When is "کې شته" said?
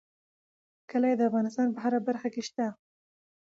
2.33-2.67